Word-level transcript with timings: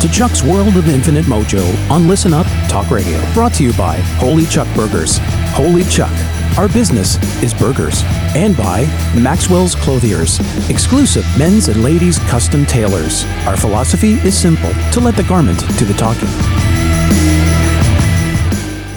to 0.00 0.08
Chuck's 0.08 0.42
World 0.42 0.78
of 0.78 0.88
Infinite 0.88 1.26
Mojo 1.26 1.90
on 1.90 2.08
Listen 2.08 2.32
Up 2.32 2.46
Talk 2.68 2.90
Radio. 2.90 3.20
Brought 3.34 3.52
to 3.54 3.64
you 3.64 3.72
by 3.74 3.96
Holy 4.16 4.46
Chuck 4.46 4.66
Burgers. 4.74 5.18
Holy 5.52 5.84
Chuck. 5.84 6.12
Our 6.56 6.68
business 6.68 7.16
is 7.42 7.52
burgers. 7.52 8.02
And 8.34 8.56
by 8.56 8.86
Maxwell's 9.14 9.74
Clothiers, 9.74 10.40
exclusive 10.70 11.26
men's 11.38 11.68
and 11.68 11.82
ladies' 11.82 12.18
custom 12.20 12.64
tailors. 12.64 13.24
Our 13.46 13.58
philosophy 13.58 14.14
is 14.26 14.36
simple 14.36 14.72
to 14.92 15.00
let 15.00 15.16
the 15.16 15.24
garment 15.24 15.60
do 15.78 15.84
the 15.84 15.94
talking. 15.94 16.79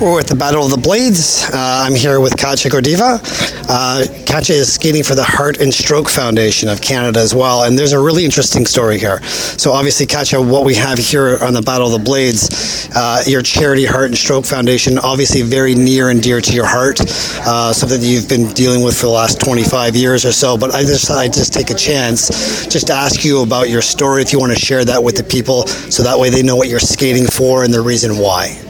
We're 0.04 0.20
at 0.20 0.28
the 0.28 0.36
Battle 0.36 0.66
of 0.66 0.70
the 0.70 0.78
Blades. 0.78 1.46
Uh, 1.46 1.86
I'm 1.88 1.96
here 1.96 2.20
with 2.20 2.36
Katya 2.36 2.70
Gordeeva. 2.70 3.24
Uh, 3.70 4.06
Katya 4.26 4.54
is 4.54 4.74
skating 4.74 5.02
for 5.02 5.16
the 5.16 5.24
Heart 5.24 5.62
and 5.62 5.74
Stroke 5.74 6.10
Foundation 6.10 6.68
of 6.68 6.82
Canada 6.82 7.22
as 7.22 7.34
well, 7.34 7.64
and 7.64 7.80
there's 7.80 7.94
a 7.94 8.00
really 8.00 8.26
interesting 8.26 8.66
story 8.66 9.00
here. 9.00 9.24
So, 9.24 9.72
obviously, 9.72 10.06
Katya, 10.06 10.42
what 10.42 10.66
we 10.66 10.76
have 10.76 10.98
here 10.98 11.38
on 11.42 11.54
the 11.54 11.62
Battle 11.62 11.88
of 11.88 11.94
the 11.94 12.04
Blades, 12.04 12.90
uh, 12.94 13.24
your 13.26 13.42
charity 13.42 13.86
Heart 13.86 14.08
and 14.08 14.18
Stroke 14.18 14.46
Foundation, 14.46 15.00
obviously 15.00 15.42
very 15.42 15.74
near 15.74 16.10
and 16.10 16.22
dear 16.22 16.42
to 16.42 16.54
your 16.54 16.66
heart, 16.66 17.00
uh, 17.00 17.72
something 17.72 18.02
that 18.02 18.06
you've 18.06 18.28
been 18.28 18.52
dealing 18.52 18.84
with 18.84 19.00
for 19.00 19.06
the 19.06 19.14
last 19.14 19.40
25 19.40 19.96
years 19.96 20.26
or 20.26 20.34
so. 20.34 20.58
But 20.58 20.76
I 20.76 20.82
just 20.82 21.10
I 21.12 21.28
just 21.30 21.54
take 21.54 21.70
a 21.70 21.76
chance 21.76 22.68
just 22.68 22.88
to 22.88 22.94
ask 22.94 23.24
you 23.24 23.42
about 23.42 23.70
your 23.70 23.82
story, 23.82 24.22
if 24.22 24.34
you 24.34 24.40
want 24.40 24.52
to 24.52 24.60
share 24.60 24.84
that 24.84 25.02
with 25.02 25.16
the 25.16 25.24
people, 25.24 25.66
so 25.68 26.04
that 26.04 26.20
way 26.20 26.30
they 26.30 26.44
know 26.44 26.58
what 26.58 26.68
you're 26.68 26.82
skating 26.82 27.26
for 27.26 27.64
and 27.64 27.74
the 27.74 27.82
reason 27.82 28.18
why. 28.18 28.63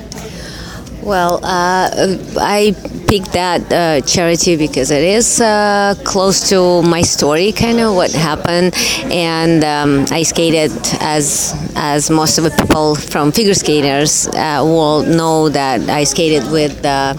Well, 1.06 1.42
uh, 1.44 2.18
I 2.40 2.74
picked 3.10 3.34
that 3.34 3.62
uh, 3.74 4.00
charity 4.08 4.56
because 4.56 4.90
it 4.90 5.04
is 5.04 5.42
uh, 5.42 5.96
close 6.06 6.48
to 6.50 6.82
my 6.82 7.02
story, 7.02 7.52
kind 7.52 7.82
of 7.82 7.94
what 7.94 8.12
happened, 8.14 8.74
and 9.12 9.66
um, 9.66 10.06
I 10.12 10.24
skated 10.24 10.72
as 11.02 11.54
as 11.76 12.10
most 12.10 12.38
of 12.38 12.46
the 12.46 12.52
people 12.52 12.96
from 12.96 13.34
figure 13.34 13.54
skaters 13.54 14.28
uh, 14.30 14.62
will 14.64 15.04
know 15.04 15.50
that 15.50 15.90
I 15.90 16.06
skated 16.06 16.50
with 16.50 16.86
uh, 16.86 17.16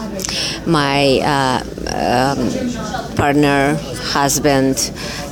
my 0.66 1.20
uh, 1.20 1.60
um, 1.92 3.16
partner, 3.16 3.74
husband. 4.00 4.78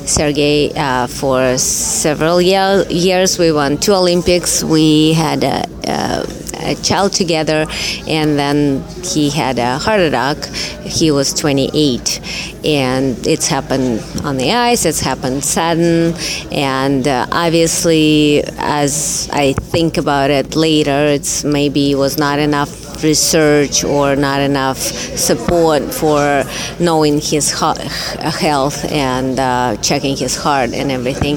Sergey, 0.05 0.73
uh, 0.75 1.07
for 1.07 1.57
several 1.59 2.43
year, 2.43 2.85
years, 2.91 3.39
we 3.39 3.53
won 3.53 3.79
two 3.79 3.93
Olympics. 3.93 4.65
We 4.65 5.13
had 5.13 5.45
a, 5.45 5.65
a 5.87 6.27
a 6.63 6.75
child 6.77 7.13
together, 7.13 7.67
and 8.07 8.39
then 8.39 8.83
he 9.05 9.31
had 9.31 9.59
a 9.59 9.79
heart 9.79 10.01
attack. 10.01 10.45
He 10.85 11.11
was 11.11 11.33
28, 11.35 12.21
and 12.65 13.27
it's 13.27 13.47
happened 13.47 14.03
on 14.25 14.37
the 14.37 14.53
ice. 14.53 14.85
It's 14.85 15.01
happened 15.01 15.45
sudden, 15.45 16.15
and 16.53 17.07
uh, 17.07 17.27
obviously, 17.31 18.43
as 18.59 19.29
I 19.33 19.53
think 19.55 19.97
about 19.97 20.31
it 20.31 20.57
later, 20.57 21.07
it's 21.07 21.45
maybe 21.45 21.95
was 21.95 22.19
not 22.19 22.39
enough 22.39 22.82
research 23.03 23.85
or 23.85 24.17
not 24.17 24.41
enough 24.41 24.79
support 24.79 25.83
for 25.93 26.45
knowing 26.79 27.21
his 27.21 27.51
health 27.51 28.85
and 28.91 29.39
uh, 29.39 29.77
checking 29.83 30.17
his 30.17 30.37
heart 30.37 30.73
and 30.73 30.91
everything 30.91 31.37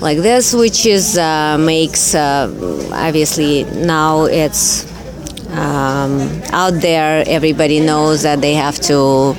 like 0.00 0.18
this, 0.18 0.54
which 0.54 0.86
is 0.86 1.18
uh, 1.18 1.58
makes 1.58 2.14
uh, 2.14 2.48
obviously 2.92 3.64
now 3.64 4.24
it's 4.24 4.90
um, 5.52 6.42
out 6.50 6.74
there. 6.80 7.24
Everybody 7.26 7.80
knows 7.80 8.22
that 8.22 8.40
they 8.40 8.54
have 8.54 8.78
to. 8.80 9.36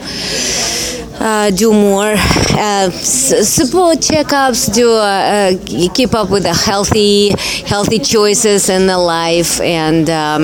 Uh, 1.24 1.50
do 1.52 1.72
more. 1.72 2.16
Uh, 2.60 2.90
support 2.90 4.00
checkups 4.00 4.74
do 4.74 4.92
uh, 4.92 5.56
uh, 5.56 5.94
keep 5.96 6.14
up 6.14 6.30
with 6.30 6.44
the 6.44 6.54
healthy 6.54 7.30
healthy 7.66 7.98
choices 7.98 8.68
in 8.68 8.88
the 8.88 8.98
life. 8.98 9.62
And 9.62 10.10
um, 10.10 10.42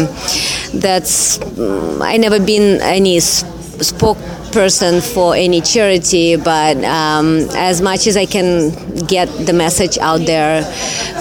that's 0.74 1.38
mm, 1.38 2.02
I 2.02 2.16
never 2.16 2.40
been 2.40 2.80
any 2.80 3.18
spokesperson 3.18 5.04
for 5.14 5.36
any 5.36 5.60
charity, 5.60 6.38
but 6.38 6.78
um, 6.86 7.40
as 7.58 7.82
much 7.82 8.08
as 8.08 8.16
I 8.16 8.26
can 8.26 8.72
get 9.06 9.28
the 9.46 9.52
message 9.52 9.98
out 9.98 10.22
there 10.22 10.64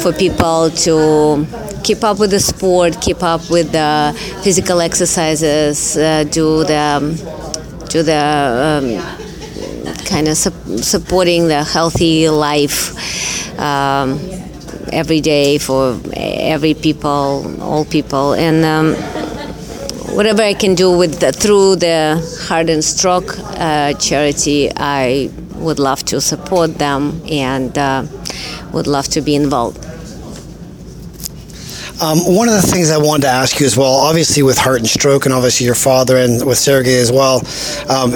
for 0.03 0.13
people 0.13 0.71
to 0.71 1.45
keep 1.83 2.05
up 2.05 2.21
with 2.21 2.31
the 2.31 2.39
sport, 2.39 3.01
keep 3.01 3.25
up 3.25 3.51
with 3.51 3.73
the 3.73 4.15
physical 4.45 4.81
exercises, 4.81 5.97
uh, 5.97 6.23
do 6.31 6.63
the 6.63 7.01
do 7.89 8.05
the 8.05 9.19
um, 9.19 9.28
kind 10.09 10.29
of 10.29 10.37
su- 10.37 10.79
supporting 10.79 11.49
the 11.49 11.63
healthy 11.63 12.29
life. 12.29 13.59
Um, 13.59 14.19
every 14.93 15.21
day 15.21 15.59
for 15.59 16.01
every 16.15 16.75
people, 16.75 17.61
all 17.61 17.85
people, 17.85 18.33
and 18.33 18.65
um, 18.65 18.95
whatever 20.15 20.43
I 20.43 20.55
can 20.55 20.75
do 20.75 20.97
with 20.97 21.21
the, 21.21 21.33
through 21.33 21.77
the 21.77 22.19
Heart 22.49 22.71
and 22.71 22.85
Stroke 22.85 23.35
uh, 23.39 23.93
charity, 23.95 24.71
I 24.75 25.31
would 25.57 25.79
love 25.79 26.05
to 26.07 26.21
support 26.21 26.75
them 26.75 27.21
and 27.29 27.77
uh, 27.77 28.07
would 28.73 28.87
love 28.87 29.09
to 29.09 29.21
be 29.21 29.35
involved. 29.35 29.85
Um, 32.01 32.19
one 32.33 32.49
of 32.49 32.55
the 32.55 32.63
things 32.63 32.91
I 32.91 32.99
wanted 32.99 33.23
to 33.23 33.29
ask 33.29 33.59
you 33.59 33.67
as 33.67 33.77
well, 33.77 33.93
obviously 33.93 34.45
with 34.45 34.57
Heart 34.57 34.79
and 34.79 34.89
Stroke, 34.89 35.25
and 35.27 35.35
obviously 35.35 35.67
your 35.67 35.75
father 35.75 36.17
and 36.17 36.47
with 36.47 36.59
Sergey 36.59 36.97
as 36.97 37.11
well. 37.11 37.43
Um, 37.89 38.13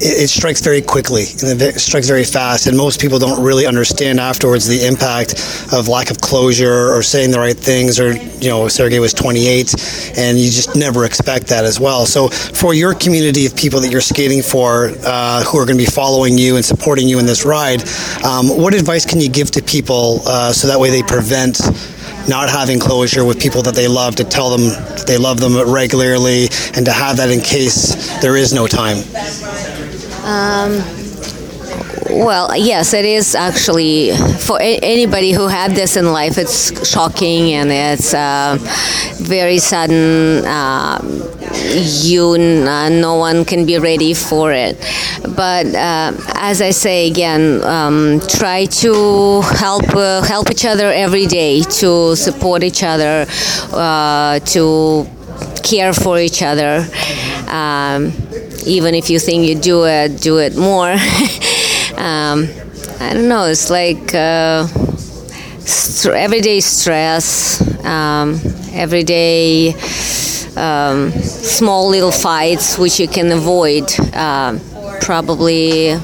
it, 0.00 0.24
it, 0.24 0.28
strikes 0.28 0.60
very 0.60 0.82
quickly 0.82 1.24
and 1.42 1.60
it 1.60 1.80
strikes 1.80 2.08
very 2.08 2.24
fast, 2.24 2.66
and 2.66 2.76
most 2.76 3.00
people 3.00 3.18
don't 3.18 3.42
really 3.42 3.66
understand 3.66 4.20
afterwards 4.20 4.66
the 4.66 4.86
impact 4.86 5.34
of 5.72 5.88
lack 5.88 6.10
of 6.10 6.20
closure 6.20 6.92
or 6.92 7.02
saying 7.02 7.30
the 7.30 7.38
right 7.38 7.56
things. 7.56 8.00
Or 8.00 8.12
you 8.12 8.48
know, 8.48 8.68
Sergey 8.68 8.98
was 8.98 9.12
28, 9.12 9.74
and 10.16 10.38
you 10.38 10.50
just 10.50 10.76
never 10.76 11.04
expect 11.04 11.46
that 11.48 11.64
as 11.64 11.80
well. 11.80 12.06
So, 12.06 12.28
for 12.28 12.74
your 12.74 12.94
community 12.94 13.46
of 13.46 13.56
people 13.56 13.80
that 13.80 13.90
you're 13.90 14.00
skating 14.00 14.42
for, 14.42 14.92
uh, 15.04 15.44
who 15.44 15.58
are 15.58 15.66
going 15.66 15.78
to 15.78 15.84
be 15.84 15.90
following 15.90 16.38
you 16.38 16.56
and 16.56 16.64
supporting 16.64 17.08
you 17.08 17.18
in 17.18 17.26
this 17.26 17.44
ride, 17.44 17.82
um, 18.24 18.48
what 18.48 18.74
advice 18.74 19.04
can 19.04 19.20
you 19.20 19.28
give 19.28 19.50
to 19.52 19.62
people 19.62 20.20
uh, 20.26 20.52
so 20.52 20.68
that 20.68 20.78
way 20.78 20.90
they 20.90 21.02
prevent? 21.02 21.60
not 22.28 22.50
having 22.50 22.78
closure 22.78 23.24
with 23.24 23.40
people 23.40 23.62
that 23.62 23.74
they 23.74 23.88
love 23.88 24.14
to 24.16 24.24
tell 24.24 24.50
them 24.54 24.68
they 25.06 25.16
love 25.16 25.40
them 25.40 25.56
regularly 25.72 26.48
and 26.74 26.84
to 26.84 26.92
have 26.92 27.16
that 27.16 27.30
in 27.30 27.40
case 27.40 28.20
there 28.20 28.36
is 28.36 28.52
no 28.52 28.66
time 28.66 28.98
um, 30.28 30.82
well, 32.10 32.54
yes, 32.56 32.94
it 32.94 33.04
is 33.04 33.34
actually 33.34 34.12
for 34.12 34.60
a- 34.60 34.78
anybody 34.78 35.32
who 35.32 35.46
had 35.46 35.72
this 35.72 35.96
in 35.96 36.12
life. 36.12 36.38
It's 36.38 36.88
shocking 36.88 37.52
and 37.52 37.70
it's 37.70 38.12
uh, 38.14 38.56
very 39.20 39.58
sudden. 39.58 40.44
Uh, 40.44 41.00
you, 42.02 42.32
uh, 42.32 42.88
no 42.88 43.16
one 43.16 43.44
can 43.44 43.64
be 43.66 43.78
ready 43.78 44.14
for 44.14 44.52
it. 44.52 44.76
But 45.36 45.66
uh, 45.74 46.12
as 46.34 46.60
I 46.60 46.70
say 46.70 47.08
again, 47.10 47.62
um, 47.64 48.20
try 48.28 48.66
to 48.66 49.40
help 49.42 49.88
uh, 49.94 50.22
help 50.22 50.50
each 50.50 50.64
other 50.64 50.90
every 50.92 51.26
day, 51.26 51.62
to 51.80 52.16
support 52.16 52.62
each 52.62 52.82
other, 52.82 53.26
uh, 53.72 54.38
to 54.40 55.06
care 55.62 55.92
for 55.92 56.18
each 56.18 56.42
other. 56.42 56.86
Um, 57.48 58.12
even 58.66 58.94
if 58.94 59.10
you 59.10 59.18
think 59.18 59.46
you 59.46 59.54
do 59.54 59.84
it, 59.86 60.20
do 60.20 60.38
it 60.38 60.56
more. 60.56 60.90
um, 61.96 62.48
I 63.00 63.12
don't 63.14 63.28
know. 63.28 63.44
It's 63.44 63.70
like 63.70 64.14
uh, 64.14 64.66
st- 65.58 66.14
everyday 66.14 66.60
stress, 66.60 67.60
um, 67.84 68.40
everyday 68.72 69.74
um, 70.56 71.12
small 71.12 71.88
little 71.88 72.12
fights 72.12 72.78
which 72.78 72.98
you 72.98 73.08
can 73.08 73.30
avoid. 73.32 73.84
Uh, 74.12 74.58
probably 75.00 75.96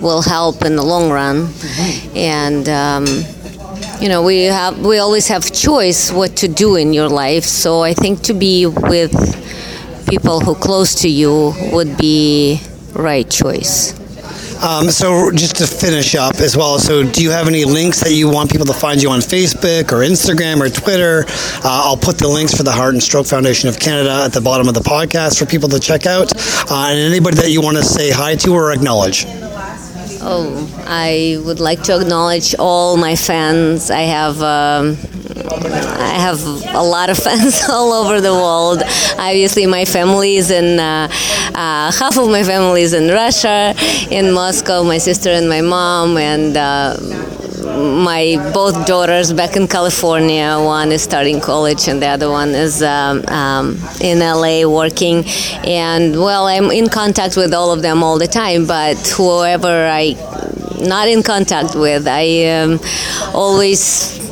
will 0.00 0.22
help 0.22 0.64
in 0.64 0.76
the 0.76 0.82
long 0.82 1.10
run, 1.10 1.48
and 2.14 2.68
um, 2.68 3.06
you 4.00 4.08
know 4.08 4.22
we 4.22 4.42
have 4.44 4.78
we 4.84 4.98
always 4.98 5.28
have 5.28 5.50
choice 5.52 6.12
what 6.12 6.36
to 6.36 6.48
do 6.48 6.76
in 6.76 6.92
your 6.92 7.08
life. 7.08 7.44
So 7.44 7.80
I 7.82 7.94
think 7.94 8.22
to 8.22 8.34
be 8.34 8.66
with 8.66 9.14
people 10.06 10.40
who 10.40 10.54
close 10.54 10.94
to 11.02 11.08
you 11.08 11.52
would 11.72 11.96
be 11.96 12.60
right 12.94 13.28
choice. 13.28 13.98
Um, 14.62 14.88
so 14.90 15.30
just 15.30 15.56
to 15.56 15.66
finish 15.66 16.14
up 16.14 16.36
as 16.36 16.56
well, 16.56 16.78
so 16.78 17.02
do 17.02 17.22
you 17.22 17.30
have 17.30 17.48
any 17.48 17.64
links 17.64 18.00
that 18.00 18.12
you 18.12 18.30
want 18.30 18.50
people 18.50 18.66
to 18.66 18.72
find 18.72 19.02
you 19.02 19.10
on 19.10 19.20
Facebook 19.20 19.92
or 19.92 19.98
Instagram 19.98 20.60
or 20.60 20.70
Twitter? 20.70 21.24
Uh, 21.62 21.82
I'll 21.84 21.98
put 21.98 22.16
the 22.16 22.28
links 22.28 22.54
for 22.56 22.62
the 22.62 22.72
Heart 22.72 22.94
and 22.94 23.02
Stroke 23.02 23.26
Foundation 23.26 23.68
of 23.68 23.78
Canada 23.78 24.22
at 24.24 24.32
the 24.32 24.40
bottom 24.40 24.66
of 24.68 24.74
the 24.74 24.80
podcast 24.80 25.38
for 25.38 25.44
people 25.44 25.68
to 25.68 25.80
check 25.80 26.06
out. 26.06 26.32
Uh, 26.70 26.86
and 26.88 26.98
anybody 26.98 27.36
that 27.36 27.50
you 27.50 27.60
want 27.60 27.76
to 27.76 27.82
say 27.82 28.10
hi 28.10 28.36
to 28.36 28.54
or 28.54 28.72
acknowledge. 28.72 29.26
Oh, 30.26 30.70
I 30.86 31.38
would 31.44 31.60
like 31.60 31.82
to 31.82 32.00
acknowledge 32.00 32.54
all 32.58 32.96
my 32.96 33.14
fans. 33.14 33.90
I 33.90 34.02
have 34.02 34.40
um, 34.40 34.96
I 35.36 36.16
have 36.18 36.42
a 36.74 36.82
lot 36.82 37.10
of 37.10 37.18
fans 37.26 37.60
all 37.68 37.92
over 37.92 38.22
the 38.22 38.32
world. 38.32 38.82
Obviously, 39.18 39.66
my 39.66 39.84
family 39.84 40.36
is 40.36 40.50
in 40.50 40.80
uh, 40.80 41.08
uh, 41.54 41.92
half 41.92 42.16
of 42.16 42.30
my 42.30 42.42
family 42.42 42.80
is 42.80 42.94
in 42.94 43.10
Russia, 43.12 43.74
in 44.10 44.32
Moscow. 44.32 44.82
My 44.82 44.96
sister 44.96 45.28
and 45.28 45.46
my 45.46 45.60
mom, 45.60 46.16
and 46.16 46.56
uh, 46.56 46.96
my 47.64 48.36
both 48.52 48.86
daughters 48.86 49.32
back 49.32 49.56
in 49.56 49.66
California. 49.66 50.56
One 50.58 50.92
is 50.92 51.02
starting 51.02 51.40
college, 51.40 51.88
and 51.88 52.00
the 52.00 52.06
other 52.06 52.30
one 52.30 52.50
is 52.50 52.82
um, 52.82 53.24
um, 53.28 53.78
in 54.00 54.18
LA 54.20 54.66
working. 54.68 55.24
And 55.64 56.16
well, 56.20 56.46
I'm 56.46 56.70
in 56.70 56.88
contact 56.88 57.36
with 57.36 57.52
all 57.54 57.72
of 57.72 57.82
them 57.82 58.02
all 58.02 58.18
the 58.18 58.26
time. 58.26 58.66
But 58.66 58.96
whoever 59.16 59.86
I 59.86 60.14
not 60.80 61.08
in 61.08 61.22
contact 61.22 61.74
with, 61.74 62.06
I 62.06 62.46
um, 62.46 62.80
always 63.34 64.22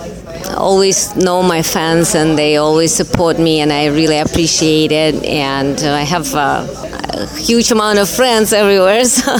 always 0.56 1.16
know 1.16 1.42
my 1.42 1.62
fans 1.62 2.14
and 2.14 2.36
they 2.36 2.56
always 2.56 2.94
support 2.94 3.38
me 3.38 3.60
and 3.60 3.72
I 3.72 3.86
really 3.86 4.18
appreciate 4.18 4.92
it 4.92 5.24
and 5.24 5.80
I 5.80 6.02
have 6.02 6.34
a, 6.34 6.68
a 7.14 7.26
huge 7.38 7.70
amount 7.70 7.98
of 7.98 8.08
friends 8.08 8.52
everywhere 8.52 9.04
so, 9.04 9.34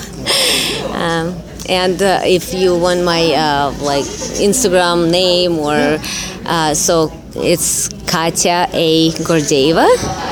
um, 0.93 1.42
and 1.73 2.03
uh, 2.03 2.21
if 2.25 2.53
you 2.53 2.77
want 2.77 3.03
my 3.05 3.23
uh, 3.33 3.73
like 3.81 4.05
Instagram 4.49 5.11
name 5.11 5.59
or 5.59 5.99
uh, 6.47 6.75
so 6.75 7.11
it's 7.35 7.89
Katya 8.11 8.69
A 8.73 9.11
Gordeeva 9.29 9.89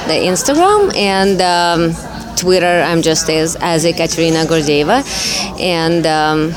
the 0.06 0.18
Instagram 0.32 0.94
and 0.96 1.40
um, 1.40 1.80
Twitter 2.36 2.82
I'm 2.88 3.02
just 3.02 3.28
as 3.30 3.56
as 3.56 3.84
Ekaterina 3.84 4.44
Gordeeva 4.44 4.98
and 5.58 6.06
um, 6.06 6.52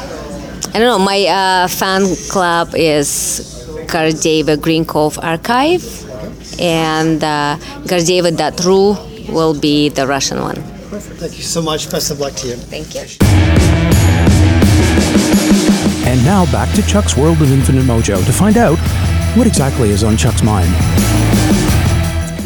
I 0.74 0.80
don't 0.80 0.88
know 0.88 1.06
my 1.14 1.22
uh, 1.26 1.68
fan 1.68 2.04
club 2.30 2.74
is 2.76 3.54
Gordeeva 3.94 4.58
Grinkov 4.58 5.24
Archive, 5.24 5.86
and 6.60 7.24
uh, 7.24 7.58
Gordeeva.ru 7.86 8.98
will 9.32 9.54
be 9.54 9.90
the 9.90 10.08
Russian 10.08 10.42
one. 10.42 10.56
Perfect. 10.90 11.20
Thank 11.20 11.38
you 11.38 11.44
so 11.44 11.62
much. 11.62 11.92
Best 11.92 12.10
of 12.10 12.20
luck 12.20 12.34
to 12.34 12.48
you. 12.48 12.56
Thank 12.56 12.96
you. 12.96 13.53
And 16.14 16.24
now 16.24 16.46
back 16.52 16.72
to 16.76 16.84
Chuck's 16.84 17.18
World 17.18 17.42
of 17.42 17.52
Infinite 17.52 17.86
Mojo 17.86 18.24
to 18.24 18.32
find 18.32 18.56
out 18.56 18.78
what 19.36 19.48
exactly 19.48 19.90
is 19.90 20.04
on 20.04 20.16
Chuck's 20.16 20.44
mind. 20.44 20.70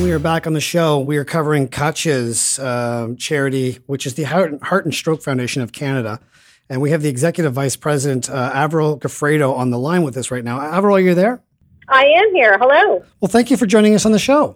We 0.02 0.10
are 0.14 0.20
back 0.20 0.48
on 0.48 0.54
the 0.54 0.62
show. 0.62 1.02
We 1.02 1.18
are 1.18 1.26
covering 1.26 1.68
Katya's 1.68 2.60
um, 2.60 3.18
charity, 3.18 3.80
which 3.86 4.06
is 4.06 4.14
the 4.14 4.24
Heart, 4.24 4.64
Heart 4.64 4.86
and 4.86 4.94
Stroke 4.94 5.22
Foundation 5.22 5.62
of 5.62 5.74
Canada. 5.74 6.22
And 6.70 6.80
we 6.80 6.92
have 6.92 7.02
the 7.02 7.10
executive 7.10 7.52
vice 7.52 7.76
president, 7.76 8.30
uh, 8.30 8.52
Avril 8.54 8.98
Gafredo, 8.98 9.54
on 9.54 9.70
the 9.70 9.78
line 9.78 10.04
with 10.04 10.16
us 10.16 10.32
right 10.32 10.46
now. 10.46 10.62
Avril, 10.62 10.96
are 10.96 11.02
you 11.02 11.14
there? 11.14 11.44
I 11.90 12.06
am 12.06 12.34
here. 12.34 12.58
Hello. 12.58 13.04
Well, 13.20 13.28
thank 13.28 13.52
you 13.52 13.58
for 13.58 13.66
joining 13.66 13.94
us 13.96 14.06
on 14.06 14.14
the 14.14 14.20
show. 14.20 14.56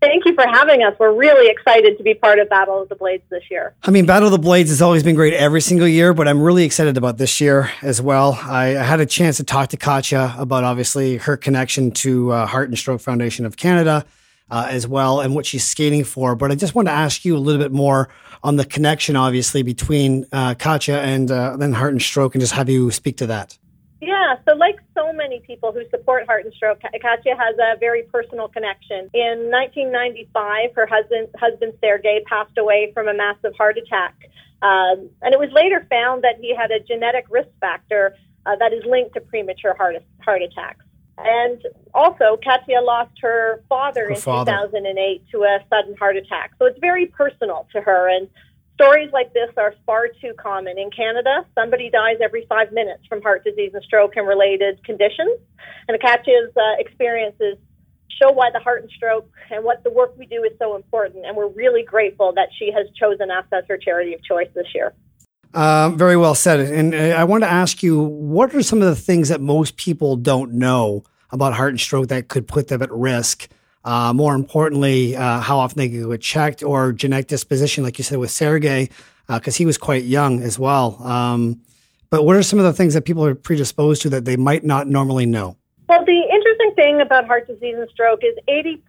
Thank 0.00 0.26
you 0.26 0.34
for 0.34 0.46
having 0.46 0.82
us. 0.82 0.94
We're 0.98 1.14
really 1.14 1.50
excited 1.50 1.96
to 1.96 2.04
be 2.04 2.12
part 2.12 2.38
of 2.38 2.48
Battle 2.50 2.82
of 2.82 2.88
the 2.90 2.94
Blades 2.94 3.22
this 3.30 3.44
year. 3.50 3.74
I 3.82 3.90
mean, 3.90 4.04
Battle 4.04 4.28
of 4.28 4.32
the 4.32 4.38
Blades 4.38 4.68
has 4.68 4.82
always 4.82 5.02
been 5.02 5.14
great 5.14 5.32
every 5.32 5.62
single 5.62 5.88
year, 5.88 6.12
but 6.12 6.28
I'm 6.28 6.42
really 6.42 6.64
excited 6.64 6.98
about 6.98 7.16
this 7.16 7.40
year 7.40 7.70
as 7.80 8.02
well. 8.02 8.38
I, 8.42 8.76
I 8.76 8.82
had 8.82 9.00
a 9.00 9.06
chance 9.06 9.38
to 9.38 9.44
talk 9.44 9.70
to 9.70 9.78
Katya 9.78 10.34
about 10.38 10.62
obviously 10.62 11.16
her 11.18 11.38
connection 11.38 11.90
to 11.92 12.32
uh, 12.32 12.46
Heart 12.46 12.68
and 12.68 12.78
Stroke 12.78 13.00
Foundation 13.00 13.46
of 13.46 13.56
Canada 13.56 14.04
uh, 14.50 14.66
as 14.68 14.86
well 14.86 15.20
and 15.20 15.34
what 15.34 15.46
she's 15.46 15.64
skating 15.64 16.04
for. 16.04 16.34
But 16.34 16.52
I 16.52 16.54
just 16.54 16.74
want 16.74 16.88
to 16.88 16.92
ask 16.92 17.24
you 17.24 17.36
a 17.36 17.38
little 17.38 17.62
bit 17.62 17.72
more 17.72 18.08
on 18.42 18.56
the 18.56 18.64
connection, 18.64 19.16
obviously, 19.16 19.62
between 19.62 20.26
uh, 20.32 20.54
Katya 20.54 20.98
and 20.98 21.30
uh, 21.30 21.56
then 21.56 21.72
Heart 21.72 21.92
and 21.92 22.02
Stroke, 22.02 22.34
and 22.34 22.42
just 22.42 22.52
have 22.52 22.68
you 22.68 22.90
speak 22.90 23.16
to 23.18 23.26
that. 23.28 23.56
Yeah, 24.06 24.36
so 24.46 24.54
like 24.54 24.76
so 24.94 25.12
many 25.14 25.40
people 25.40 25.72
who 25.72 25.82
support 25.88 26.26
Heart 26.26 26.44
and 26.44 26.54
Stroke, 26.54 26.80
Katya 26.82 27.36
has 27.36 27.56
a 27.58 27.78
very 27.78 28.02
personal 28.02 28.48
connection. 28.48 29.08
In 29.14 29.50
1995, 29.50 30.74
her 30.74 30.86
husband, 30.86 31.28
husband 31.38 31.72
Sergei, 31.80 32.22
passed 32.26 32.58
away 32.58 32.90
from 32.92 33.08
a 33.08 33.14
massive 33.14 33.54
heart 33.56 33.78
attack. 33.78 34.14
Um, 34.60 35.08
and 35.22 35.32
it 35.32 35.38
was 35.38 35.50
later 35.52 35.86
found 35.88 36.22
that 36.22 36.36
he 36.38 36.54
had 36.54 36.70
a 36.70 36.80
genetic 36.80 37.24
risk 37.30 37.48
factor 37.60 38.14
uh, 38.44 38.56
that 38.56 38.74
is 38.74 38.84
linked 38.84 39.14
to 39.14 39.22
premature 39.22 39.74
heart, 39.74 39.96
heart 40.20 40.42
attacks. 40.42 40.84
And 41.16 41.62
also, 41.94 42.38
Katya 42.44 42.80
lost 42.82 43.12
her 43.22 43.62
father 43.68 44.04
Her 44.04 44.10
in 44.10 44.20
father. 44.20 44.52
2008 44.52 45.24
to 45.30 45.44
a 45.44 45.58
sudden 45.70 45.96
heart 45.96 46.16
attack. 46.16 46.52
So 46.58 46.66
it's 46.66 46.78
very 46.80 47.06
personal 47.06 47.68
to 47.72 47.80
her. 47.80 48.08
And 48.08 48.28
stories 48.74 49.10
like 49.12 49.32
this 49.32 49.50
are 49.56 49.74
far 49.86 50.08
too 50.20 50.32
common. 50.38 50.78
In 50.78 50.90
Canada, 50.90 51.46
somebody 51.54 51.90
dies 51.90 52.16
every 52.22 52.46
five 52.48 52.72
minutes 52.72 53.04
from 53.08 53.22
heart 53.22 53.44
disease 53.44 53.72
and 53.74 53.82
stroke 53.84 54.16
and 54.16 54.26
related 54.26 54.84
conditions. 54.84 55.38
And 55.88 56.00
Katya's 56.00 56.50
uh, 56.56 56.74
experiences 56.78 57.56
show 58.20 58.30
why 58.30 58.50
the 58.52 58.60
heart 58.60 58.82
and 58.82 58.90
stroke 58.90 59.30
and 59.50 59.64
what 59.64 59.82
the 59.84 59.90
work 59.90 60.16
we 60.18 60.26
do 60.26 60.44
is 60.44 60.52
so 60.58 60.76
important. 60.76 61.24
And 61.26 61.36
we're 61.36 61.48
really 61.48 61.82
grateful 61.82 62.32
that 62.34 62.48
she 62.58 62.70
has 62.72 62.86
chosen 62.98 63.30
us 63.30 63.44
as 63.52 63.64
her 63.68 63.76
charity 63.76 64.14
of 64.14 64.22
choice 64.22 64.48
this 64.54 64.66
year. 64.74 64.94
Um, 65.54 65.96
very 65.96 66.16
well 66.16 66.34
said. 66.34 66.60
And 66.60 66.94
uh, 66.94 67.16
I 67.16 67.24
want 67.24 67.44
to 67.44 67.50
ask 67.50 67.82
you, 67.82 68.02
what 68.02 68.54
are 68.54 68.62
some 68.62 68.82
of 68.82 68.88
the 68.88 68.96
things 68.96 69.28
that 69.28 69.40
most 69.40 69.76
people 69.76 70.16
don't 70.16 70.52
know 70.52 71.04
about 71.30 71.54
heart 71.54 71.70
and 71.70 71.80
stroke 71.80 72.08
that 72.08 72.28
could 72.28 72.48
put 72.48 72.68
them 72.68 72.82
at 72.82 72.90
risk? 72.90 73.48
Uh, 73.84 74.12
more 74.14 74.34
importantly, 74.34 75.14
uh, 75.14 75.40
how 75.40 75.58
often 75.58 75.78
they 75.78 75.88
get 75.88 76.20
checked 76.20 76.62
or 76.62 76.92
genetic 76.92 77.26
disposition, 77.26 77.84
like 77.84 77.98
you 77.98 78.04
said 78.04 78.18
with 78.18 78.30
Sergey, 78.30 78.88
because 79.28 79.56
he 79.56 79.66
was 79.66 79.76
quite 79.76 80.04
young 80.04 80.42
as 80.42 80.58
well. 80.58 81.02
Um, 81.02 81.60
but 82.10 82.24
what 82.24 82.36
are 82.36 82.42
some 82.42 82.58
of 82.58 82.64
the 82.64 82.72
things 82.72 82.94
that 82.94 83.04
people 83.04 83.24
are 83.24 83.34
predisposed 83.34 84.02
to 84.02 84.08
that 84.10 84.24
they 84.24 84.36
might 84.36 84.64
not 84.64 84.86
normally 84.86 85.26
know? 85.26 85.56
Well, 85.88 86.04
the 86.04 86.22
interesting 86.32 86.72
thing 86.76 87.00
about 87.00 87.26
heart 87.26 87.46
disease 87.46 87.76
and 87.76 87.88
stroke 87.90 88.20
is 88.22 88.34
80%, 88.48 88.80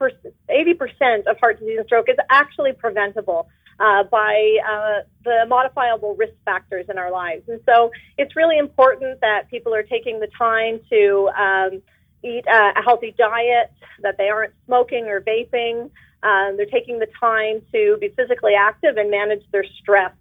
80% 0.49 1.25
of 1.25 1.37
heart 1.39 1.59
disease 1.59 1.77
and 1.79 1.85
stroke 1.85 2.07
is 2.07 2.15
actually 2.29 2.71
preventable 2.73 3.49
uh, 3.79 4.03
by 4.03 4.57
uh, 4.65 5.07
the 5.25 5.45
modifiable 5.47 6.15
risk 6.15 6.33
factors 6.45 6.85
in 6.89 6.97
our 6.97 7.11
lives. 7.11 7.43
And 7.49 7.59
so 7.65 7.91
it's 8.17 8.35
really 8.35 8.57
important 8.57 9.19
that 9.21 9.49
people 9.49 9.73
are 9.73 9.83
taking 9.83 10.19
the 10.19 10.29
time 10.37 10.79
to 10.89 11.29
um, 11.37 11.81
eat 12.25 12.45
a, 12.47 12.79
a 12.79 12.81
healthy 12.83 13.13
diet, 13.17 13.71
that 14.01 14.17
they 14.17 14.29
aren't 14.29 14.53
smoking 14.65 15.05
or 15.05 15.21
vaping. 15.21 15.89
Um, 16.23 16.57
they're 16.57 16.65
taking 16.65 16.99
the 16.99 17.07
time 17.19 17.61
to 17.71 17.97
be 18.01 18.09
physically 18.09 18.53
active 18.55 18.97
and 18.97 19.11
manage 19.11 19.43
their 19.51 19.65
stress. 19.79 20.11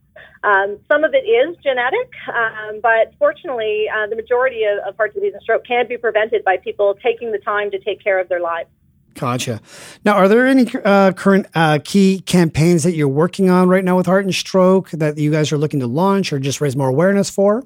Um, 0.45 0.79
some 0.87 1.03
of 1.05 1.15
it 1.15 1.27
is 1.27 1.57
genetic, 1.63 2.13
um, 2.29 2.81
but 2.83 3.15
fortunately, 3.19 3.87
uh, 3.89 4.07
the 4.07 4.17
majority 4.17 4.65
of, 4.65 4.87
of 4.87 4.97
heart 4.97 5.15
disease 5.15 5.33
and 5.33 5.43
stroke 5.43 5.65
can 5.67 5.89
be 5.89 5.97
prevented 5.97 6.45
by 6.45 6.59
people 6.59 6.95
taking 7.03 7.33
the 7.33 7.39
time 7.39 7.71
to 7.71 7.79
take 7.79 8.05
care 8.05 8.21
of 8.21 8.29
their 8.29 8.41
lives. 8.41 8.69
Gotcha. 9.15 9.61
Now, 10.05 10.15
are 10.15 10.29
there 10.29 10.47
any 10.47 10.71
uh, 10.85 11.13
current 11.13 11.47
uh, 11.55 11.79
key 11.83 12.21
campaigns 12.21 12.83
that 12.83 12.95
you're 12.95 13.09
working 13.09 13.49
on 13.49 13.69
right 13.69 13.85
now 13.85 13.97
with 13.97 14.07
Heart 14.07 14.25
and 14.25 14.35
Stroke 14.35 14.91
that 14.91 15.17
you 15.17 15.31
guys 15.31 15.53
are 15.53 15.59
looking 15.59 15.81
to 15.81 15.87
launch 15.87 16.33
or 16.33 16.39
just 16.39 16.61
raise 16.61 16.77
more 16.77 16.89
awareness 16.89 17.31
for? 17.31 17.63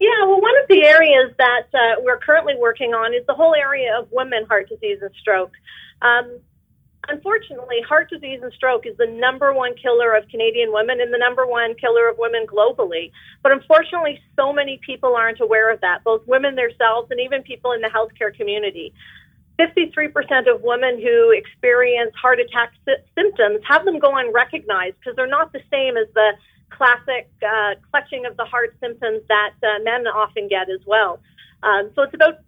Yeah, 0.00 0.24
well, 0.24 0.40
the 0.68 0.84
areas 0.84 1.32
that 1.38 1.66
uh, 1.74 2.00
we're 2.02 2.18
currently 2.18 2.54
working 2.58 2.94
on 2.94 3.14
is 3.14 3.26
the 3.26 3.34
whole 3.34 3.54
area 3.54 3.98
of 3.98 4.08
women 4.12 4.46
heart 4.46 4.68
disease 4.68 4.98
and 5.02 5.10
stroke. 5.20 5.52
Um, 6.02 6.40
unfortunately, 7.08 7.80
heart 7.88 8.10
disease 8.10 8.40
and 8.42 8.52
stroke 8.52 8.86
is 8.86 8.96
the 8.96 9.06
number 9.06 9.52
one 9.52 9.74
killer 9.74 10.14
of 10.14 10.28
Canadian 10.28 10.72
women 10.72 11.00
and 11.00 11.12
the 11.12 11.18
number 11.18 11.46
one 11.46 11.74
killer 11.74 12.08
of 12.08 12.18
women 12.18 12.46
globally. 12.46 13.10
But 13.42 13.52
unfortunately, 13.52 14.20
so 14.36 14.52
many 14.52 14.78
people 14.84 15.16
aren't 15.16 15.40
aware 15.40 15.72
of 15.72 15.80
that, 15.80 16.04
both 16.04 16.26
women 16.26 16.54
themselves 16.54 17.10
and 17.10 17.20
even 17.20 17.42
people 17.42 17.72
in 17.72 17.80
the 17.80 17.88
healthcare 17.88 18.34
community. 18.34 18.92
53% 19.58 20.52
of 20.52 20.62
women 20.62 21.00
who 21.02 21.32
experience 21.32 22.12
heart 22.20 22.38
attack 22.38 22.72
sy- 22.84 23.02
symptoms 23.16 23.60
have 23.66 23.84
them 23.84 23.98
go 23.98 24.16
unrecognized 24.16 24.96
because 25.00 25.16
they're 25.16 25.26
not 25.26 25.52
the 25.52 25.60
same 25.70 25.96
as 25.96 26.06
the 26.14 26.32
classic 26.70 27.30
uh, 27.42 27.74
clutching 27.90 28.26
of 28.26 28.36
the 28.36 28.44
heart 28.44 28.76
symptoms 28.80 29.22
that 29.28 29.54
uh, 29.62 29.82
men 29.82 30.06
often 30.06 30.48
get 30.48 30.70
as 30.70 30.80
well. 30.86 31.20
Um, 31.62 31.90
so 31.94 32.02
it's 32.02 32.14
about 32.14 32.38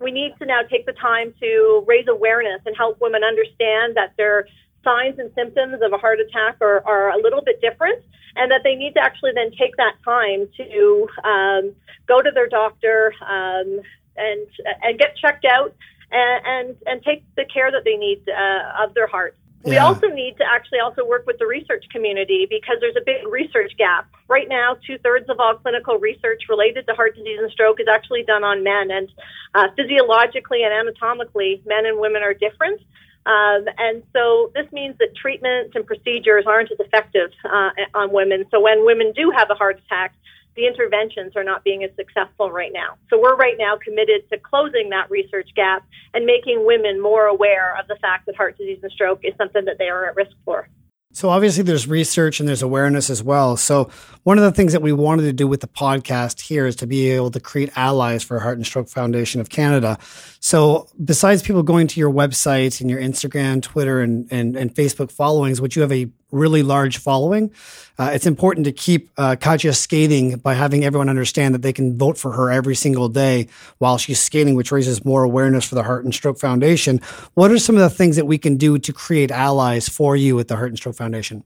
we 0.00 0.10
need 0.10 0.32
to 0.38 0.46
now 0.46 0.62
take 0.62 0.86
the 0.86 0.92
time 0.94 1.34
to 1.40 1.84
raise 1.86 2.08
awareness 2.08 2.62
and 2.64 2.74
help 2.76 3.00
women 3.00 3.22
understand 3.22 3.96
that 3.96 4.14
their 4.16 4.46
signs 4.82 5.18
and 5.18 5.30
symptoms 5.34 5.82
of 5.82 5.92
a 5.92 5.98
heart 5.98 6.18
attack 6.20 6.56
are, 6.60 6.82
are 6.86 7.10
a 7.10 7.18
little 7.18 7.42
bit 7.42 7.60
different 7.60 8.02
and 8.36 8.50
that 8.50 8.62
they 8.64 8.74
need 8.74 8.94
to 8.94 9.00
actually 9.00 9.32
then 9.34 9.50
take 9.58 9.76
that 9.76 9.94
time 10.04 10.48
to 10.56 11.08
um, 11.24 11.74
go 12.06 12.22
to 12.22 12.30
their 12.32 12.48
doctor 12.48 13.12
um, 13.28 13.80
and 14.16 14.46
and 14.82 14.98
get 14.98 15.16
checked 15.16 15.44
out 15.44 15.74
and, 16.10 16.46
and 16.46 16.76
and 16.86 17.02
take 17.02 17.24
the 17.36 17.44
care 17.52 17.70
that 17.70 17.84
they 17.84 17.96
need 17.96 18.22
uh, 18.28 18.84
of 18.84 18.94
their 18.94 19.06
hearts. 19.06 19.36
We 19.62 19.74
Yeah. 19.74 19.84
also 19.84 20.08
need 20.08 20.38
to 20.38 20.44
actually 20.44 20.78
also 20.80 21.04
work 21.04 21.26
with 21.26 21.38
the 21.38 21.46
research 21.46 21.84
community 21.90 22.46
because 22.48 22.78
there's 22.80 22.96
a 22.96 23.04
big 23.04 23.26
research 23.26 23.76
gap. 23.76 24.08
Right 24.26 24.48
now, 24.48 24.76
two 24.86 24.96
thirds 24.98 25.28
of 25.28 25.38
all 25.38 25.54
clinical 25.54 25.98
research 25.98 26.44
related 26.48 26.86
to 26.86 26.94
heart 26.94 27.14
disease 27.14 27.38
and 27.40 27.50
stroke 27.52 27.78
is 27.78 27.86
actually 27.86 28.22
done 28.22 28.42
on 28.42 28.62
men. 28.62 28.90
And 28.90 29.12
uh, 29.54 29.68
physiologically 29.76 30.62
and 30.64 30.72
anatomically, 30.72 31.62
men 31.66 31.84
and 31.84 31.98
women 31.98 32.22
are 32.22 32.32
different. 32.32 32.80
Um, 33.26 33.66
and 33.76 34.02
so 34.14 34.50
this 34.54 34.70
means 34.72 34.96
that 34.98 35.14
treatments 35.14 35.76
and 35.76 35.86
procedures 35.86 36.46
aren't 36.46 36.72
as 36.72 36.80
effective 36.80 37.30
uh, 37.44 37.70
on 37.94 38.12
women. 38.12 38.46
So 38.50 38.60
when 38.60 38.86
women 38.86 39.12
do 39.12 39.30
have 39.30 39.50
a 39.50 39.54
heart 39.54 39.78
attack, 39.84 40.14
the 40.56 40.66
interventions 40.66 41.36
are 41.36 41.44
not 41.44 41.64
being 41.64 41.84
as 41.84 41.90
successful 41.96 42.50
right 42.50 42.72
now. 42.72 42.96
So 43.08 43.20
we're 43.20 43.36
right 43.36 43.56
now 43.58 43.78
committed 43.82 44.28
to 44.30 44.38
closing 44.38 44.90
that 44.90 45.10
research 45.10 45.48
gap 45.54 45.86
and 46.14 46.26
making 46.26 46.66
women 46.66 47.00
more 47.00 47.26
aware 47.26 47.76
of 47.78 47.86
the 47.88 47.96
fact 47.96 48.26
that 48.26 48.36
heart 48.36 48.58
disease 48.58 48.80
and 48.82 48.92
stroke 48.92 49.20
is 49.24 49.34
something 49.36 49.64
that 49.64 49.78
they 49.78 49.88
are 49.88 50.06
at 50.06 50.16
risk 50.16 50.32
for. 50.44 50.68
So 51.12 51.28
obviously 51.28 51.64
there's 51.64 51.88
research 51.88 52.38
and 52.38 52.48
there's 52.48 52.62
awareness 52.62 53.10
as 53.10 53.20
well. 53.20 53.56
So 53.56 53.90
one 54.22 54.38
of 54.38 54.44
the 54.44 54.52
things 54.52 54.72
that 54.72 54.82
we 54.82 54.92
wanted 54.92 55.22
to 55.22 55.32
do 55.32 55.48
with 55.48 55.60
the 55.60 55.66
podcast 55.66 56.42
here 56.42 56.66
is 56.66 56.76
to 56.76 56.86
be 56.86 57.10
able 57.10 57.32
to 57.32 57.40
create 57.40 57.76
allies 57.76 58.22
for 58.22 58.38
Heart 58.38 58.58
and 58.58 58.66
Stroke 58.66 58.88
Foundation 58.88 59.40
of 59.40 59.48
Canada. 59.48 59.98
So 60.38 60.88
besides 61.04 61.42
people 61.42 61.64
going 61.64 61.88
to 61.88 62.00
your 62.00 62.12
website 62.12 62.80
and 62.80 62.88
your 62.88 63.00
Instagram, 63.00 63.60
Twitter, 63.60 64.00
and, 64.00 64.28
and, 64.30 64.56
and 64.56 64.72
Facebook 64.72 65.10
followings, 65.10 65.60
which 65.60 65.74
you 65.74 65.82
have 65.82 65.92
a 65.92 66.08
really 66.30 66.62
large 66.62 66.98
following, 66.98 67.50
uh, 67.98 68.10
it's 68.14 68.26
important 68.26 68.64
to 68.64 68.72
keep 68.72 69.10
uh, 69.16 69.36
Katya 69.38 69.72
skating 69.72 70.38
by 70.38 70.54
having 70.54 70.84
everyone 70.84 71.08
understand 71.08 71.54
that 71.54 71.62
they 71.62 71.72
can 71.72 71.98
vote 71.98 72.16
for 72.16 72.32
her 72.32 72.50
every 72.50 72.74
single 72.74 73.08
day 73.08 73.48
while 73.78 73.98
she's 73.98 74.20
skating, 74.20 74.54
which 74.54 74.72
raises 74.72 75.04
more 75.04 75.22
awareness 75.22 75.64
for 75.64 75.74
the 75.74 75.82
Heart 75.82 76.04
and 76.04 76.14
Stroke 76.14 76.38
Foundation. 76.38 77.00
What 77.34 77.50
are 77.50 77.58
some 77.58 77.76
of 77.76 77.82
the 77.82 77.90
things 77.90 78.16
that 78.16 78.26
we 78.26 78.38
can 78.38 78.56
do 78.56 78.78
to 78.78 78.92
create 78.92 79.30
allies 79.30 79.88
for 79.88 80.16
you 80.16 80.38
at 80.40 80.48
the 80.48 80.56
Heart 80.56 80.70
and 80.70 80.78
Stroke 80.78 80.96
Foundation? 80.96 81.44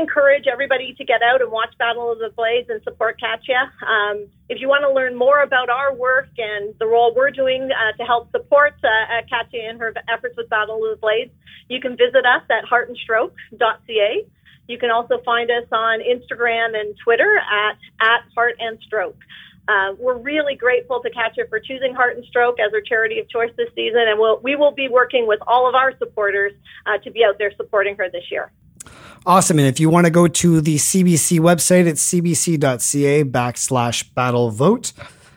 Encourage 0.00 0.46
everybody 0.50 0.94
to 0.94 1.04
get 1.04 1.22
out 1.22 1.42
and 1.42 1.52
watch 1.52 1.76
Battle 1.78 2.10
of 2.10 2.18
the 2.18 2.30
Blades 2.34 2.70
and 2.70 2.82
support 2.82 3.20
Katya. 3.20 3.70
Um, 3.86 4.26
if 4.48 4.60
you 4.60 4.68
want 4.68 4.82
to 4.82 4.92
learn 4.92 5.14
more 5.14 5.42
about 5.42 5.68
our 5.68 5.94
work 5.94 6.28
and 6.38 6.74
the 6.78 6.86
role 6.86 7.14
we're 7.14 7.30
doing 7.30 7.68
uh, 7.70 7.96
to 7.96 8.04
help 8.04 8.30
support 8.30 8.74
uh, 8.82 9.20
Katya 9.28 9.70
in 9.70 9.78
her 9.78 9.92
efforts 10.08 10.36
with 10.36 10.48
Battle 10.48 10.76
of 10.76 10.96
the 10.96 11.00
Blades, 11.00 11.32
you 11.68 11.80
can 11.80 11.96
visit 11.96 12.24
us 12.24 12.42
at 12.50 12.64
heartandstroke.ca. 12.64 14.26
You 14.66 14.78
can 14.78 14.90
also 14.90 15.20
find 15.24 15.50
us 15.50 15.68
on 15.72 16.00
Instagram 16.00 16.78
and 16.78 16.96
Twitter 17.04 17.38
at, 17.38 17.76
at 18.00 18.22
Heart 18.34 18.56
and 18.60 18.78
Stroke. 18.86 19.18
Uh, 19.68 19.94
we're 19.98 20.18
really 20.18 20.56
grateful 20.56 21.00
to 21.00 21.10
Katya 21.10 21.44
for 21.48 21.60
choosing 21.60 21.94
Heart 21.94 22.16
and 22.16 22.24
Stroke 22.26 22.58
as 22.58 22.72
her 22.72 22.80
charity 22.80 23.20
of 23.20 23.28
choice 23.28 23.50
this 23.56 23.68
season, 23.74 24.02
and 24.08 24.18
we'll, 24.18 24.40
we 24.40 24.56
will 24.56 24.72
be 24.72 24.88
working 24.88 25.26
with 25.28 25.38
all 25.46 25.68
of 25.68 25.74
our 25.74 25.96
supporters 25.98 26.52
uh, 26.86 26.98
to 26.98 27.10
be 27.10 27.24
out 27.24 27.38
there 27.38 27.52
supporting 27.56 27.96
her 27.96 28.08
this 28.10 28.24
year. 28.30 28.50
Awesome. 29.26 29.58
And 29.58 29.68
if 29.68 29.78
you 29.78 29.90
want 29.90 30.06
to 30.06 30.10
go 30.10 30.26
to 30.26 30.60
the 30.60 30.76
CBC 30.76 31.40
website, 31.40 31.86
it's 31.86 32.10
cbc.ca 32.10 33.24
backslash 33.24 34.14
battle 34.14 34.50
vote. 34.50 34.92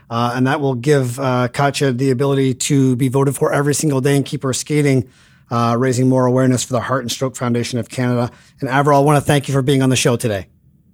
Uh, 0.10 0.34
and 0.36 0.48
that 0.48 0.62
will 0.62 0.76
give 0.76 1.20
uh, 1.20 1.48
Katya 1.48 1.92
the 1.92 2.12
ability 2.12 2.54
to 2.54 2.96
be 2.96 3.10
voted 3.10 3.36
for 3.36 3.52
every 3.52 3.74
single 3.74 4.00
day 4.00 4.16
and 4.16 4.26
keep 4.26 4.44
her 4.44 4.54
skating, 4.54 5.10
uh, 5.50 5.76
raising 5.78 6.08
more 6.08 6.26
awareness 6.26 6.64
for 6.64 6.74
the 6.74 6.82
Heart 6.82 7.02
and 7.02 7.12
Stroke 7.12 7.36
Foundation 7.36 7.80
of 7.80 7.90
Canada. 7.90 8.32
And 8.62 8.70
Avril, 8.70 8.98
I 9.00 9.02
want 9.04 9.18
to 9.18 9.22
thank 9.22 9.48
you 9.48 9.54
for 9.54 9.62
being 9.62 9.82
on 9.82 9.90
the 9.90 9.96
show 9.96 10.16
today. 10.16 10.48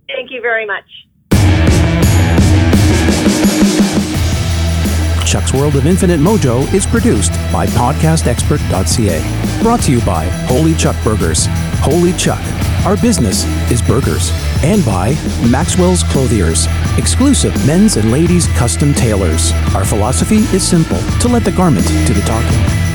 Thank 0.08 0.32
you 0.32 0.42
very 0.42 0.66
much. 0.66 0.86
Chuck's 5.28 5.54
World 5.54 5.76
of 5.76 5.86
Infinite 5.86 6.20
Mojo 6.20 6.74
is 6.74 6.88
produced 6.88 7.34
by 7.54 7.68
podcastexpert.ca. 7.68 9.62
Brought 9.62 9.82
to 9.82 9.92
you 9.92 10.02
by 10.02 10.26
Holy 10.48 10.74
Chuck 10.74 10.96
Burgers. 11.04 11.46
Holy 11.82 12.14
Chuck. 12.14 12.42
Our 12.86 12.96
business 12.98 13.46
is 13.72 13.82
burgers. 13.82 14.32
And 14.64 14.84
by 14.86 15.16
Maxwell's 15.50 16.04
Clothiers. 16.04 16.68
Exclusive 16.98 17.54
men's 17.68 17.98
and 17.98 18.12
ladies' 18.12 18.48
custom 18.48 18.94
tailors. 18.94 19.52
Our 19.76 19.86
philosophy 19.86 20.38
is 20.56 20.68
simple 20.68 21.00
to 21.20 21.28
let 21.28 21.44
the 21.44 21.52
garment 21.52 21.88
do 22.08 22.14
the 22.14 22.22
talking. 22.22 22.89